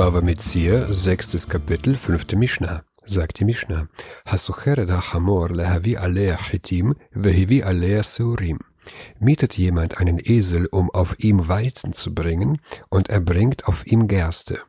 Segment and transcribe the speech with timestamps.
[0.00, 2.84] Bava Metzir, sechstes Kapitel, fünfte Mishnah.
[3.04, 3.86] Sagt die Mishnah,
[4.24, 8.60] Hasucheret ha-chamor lehavi alea chitim vehivi alea seurim.
[9.18, 14.08] Mietet jemand einen Esel, um auf ihm Weizen zu bringen, und er bringt auf ihm
[14.08, 14.62] Gerste.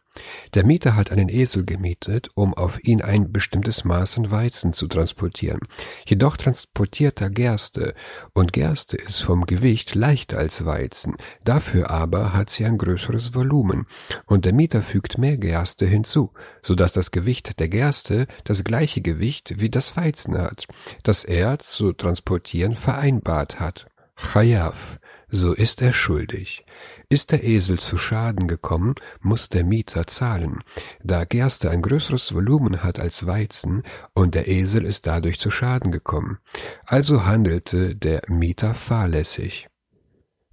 [0.54, 4.88] Der Mieter hat einen Esel gemietet, um auf ihn ein bestimmtes Maß an Weizen zu
[4.88, 5.62] transportieren.
[6.06, 7.94] Jedoch transportiert er Gerste,
[8.34, 11.16] und Gerste ist vom Gewicht leichter als Weizen,
[11.46, 13.88] dafür aber hat sie ein größeres Volumen,
[14.26, 16.32] und der Mieter fügt mehr Gerste hinzu,
[16.62, 20.68] so dass das Gewicht der Gerste das gleiche Gewicht wie das Weizen hat,
[21.04, 23.86] das er zu transportieren vereinbart hat.
[24.18, 25.00] Chayav,
[25.32, 26.66] so ist er schuldig.
[27.10, 30.60] Ist der Esel zu Schaden gekommen, muss der Mieter zahlen,
[31.04, 35.92] da Gerste ein größeres Volumen hat als Weizen und der Esel ist dadurch zu Schaden
[35.92, 36.38] gekommen.
[36.86, 39.70] Also handelte der Mieter fahrlässig.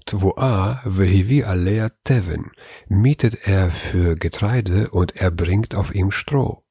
[0.06, 2.50] Tvoa vehivi alea teven,
[2.88, 6.62] mietet er für Getreide und er bringt auf ihm Stroh.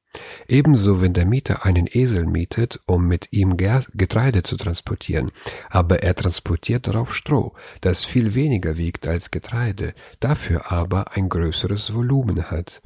[0.47, 5.31] Ebenso, wenn der Mieter einen Esel mietet, um mit ihm Getreide zu transportieren,
[5.69, 11.93] aber er transportiert darauf Stroh, das viel weniger wiegt als Getreide, dafür aber ein größeres
[11.93, 12.81] Volumen hat.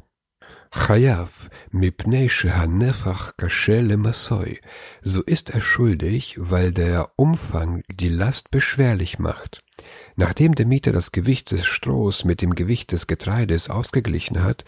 [0.74, 4.62] Chayav, mipnei shehanefach kashe lemasoi.
[5.02, 9.60] So ist er schuldig, weil der Umfang die Last beschwerlich macht.
[10.16, 14.66] Nachdem der Mieter das Gewicht des Strohs mit dem Gewicht des Getreides ausgeglichen hat,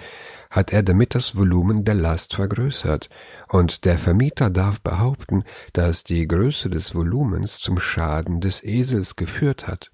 [0.50, 3.10] hat er damit das Volumen der Last vergrößert,
[3.50, 9.68] und der Vermieter darf behaupten, dass die Größe des Volumens zum Schaden des Esels geführt
[9.68, 9.92] hat.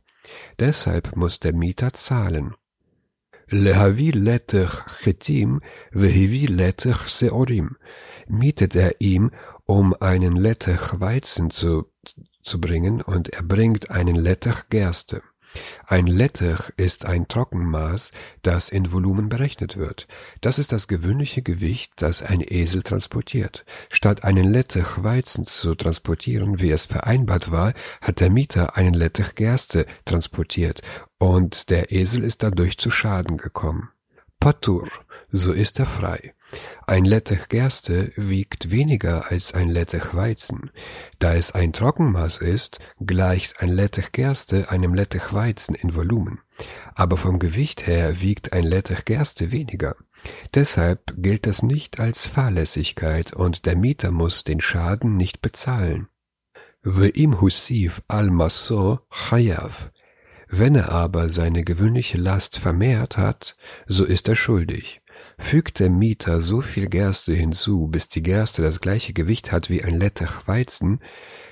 [0.59, 2.55] Deshalb muss der Mieter zahlen.
[3.51, 5.59] Lehavi letech chetim
[5.91, 7.77] vehivi letech seorim.
[8.27, 9.31] Mietet er ihm,
[9.65, 11.88] um einen Lettech Weizen zu,
[12.49, 15.21] zu bringen, und er bringt einen Lettech Gerste.
[15.87, 18.11] Ein Lettich ist ein Trockenmaß,
[18.43, 20.07] das in Volumen berechnet wird.
[20.41, 23.65] Das ist das gewöhnliche Gewicht, das ein Esel transportiert.
[23.89, 29.35] Statt einen Lettich Weizen zu transportieren, wie es vereinbart war, hat der Mieter einen Lettich
[29.35, 30.81] Gerste transportiert
[31.17, 33.89] und der Esel ist dadurch zu Schaden gekommen.
[34.39, 34.87] Patur,
[35.31, 36.33] so ist er frei.
[36.87, 40.71] Ein Lettich Gerste wiegt weniger als ein Lettich Weizen.
[41.19, 46.39] Da es ein Trockenmaß ist, gleicht ein Lettich Gerste einem Lettich Weizen in Volumen.
[46.95, 49.95] Aber vom Gewicht her wiegt ein Lettich Gerste weniger.
[50.55, 56.07] Deshalb gilt das nicht als Fahrlässigkeit und der Mieter muss den Schaden nicht bezahlen.
[56.83, 59.91] Ve'im husiv al maso chayav.
[60.48, 65.00] Wenn er aber seine gewöhnliche Last vermehrt hat, so ist er schuldig.
[65.38, 69.82] Fügt der Mieter so viel Gerste hinzu, bis die Gerste das gleiche Gewicht hat wie
[69.82, 71.00] ein Lettach Weizen,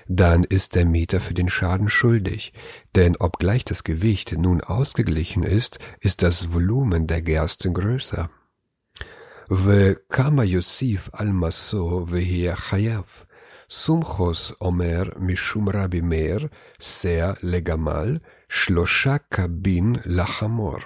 [0.09, 2.53] dann ist der Mieter für den Schaden schuldig,
[2.95, 8.29] denn obgleich das Gewicht nun ausgeglichen ist, ist das Volumen der Gerste größer.
[9.51, 13.05] וכמה יוסיף על מסו ויהיה חייב.
[13.71, 16.47] סומכוס אומר משום רבי מאיר,
[16.81, 20.80] סע לגמל, Shlosha kabin lachamor.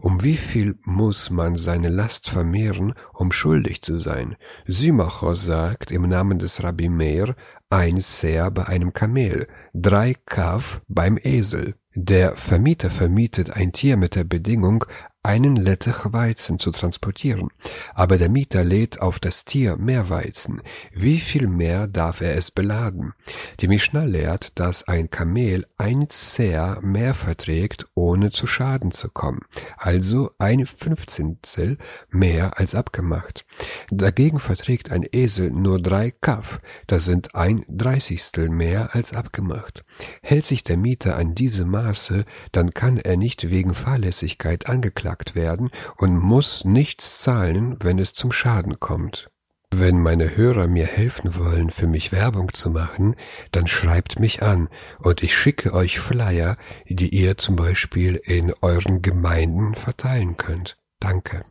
[0.00, 4.36] Um wie viel muss man seine Last vermehren, um schuldig zu sein?
[4.66, 7.34] Symacho sagt im Namen des Rabbi Meir
[7.70, 11.74] ein Seher bei einem Kamel, drei Kaf beim Esel.
[11.94, 14.84] Der Vermieter vermietet ein Tier mit der Bedingung,
[15.24, 17.48] einen Lettich Weizen zu transportieren.
[17.94, 20.60] Aber der Mieter lädt auf das Tier mehr Weizen.
[20.92, 23.14] Wie viel mehr darf er es beladen?
[23.60, 29.40] Die Mishnah lehrt, dass ein Kamel ein Zehr mehr verträgt, ohne zu Schaden zu kommen.
[29.78, 31.78] Also ein Fünfzehntel
[32.10, 33.46] mehr als abgemacht.
[33.90, 36.58] Dagegen verträgt ein Esel nur drei Kaf.
[36.86, 39.84] Das sind ein Dreißigstel mehr als abgemacht.
[40.22, 45.34] Hält sich der Mieter an diese Maße, dann kann er nicht wegen Fahrlässigkeit angeklagt angeklagt
[45.34, 49.28] werden und muss nichts zahlen, wenn es zum Schaden kommt.
[49.70, 53.16] Wenn meine Hörer mir helfen wollen, für mich Werbung zu machen,
[53.50, 54.68] dann schreibt mich an
[55.00, 56.56] und ich schicke euch Flyer,
[56.88, 60.76] die ihr zum Beispiel in euren Gemeinden verteilen könnt.
[61.00, 61.44] Danke.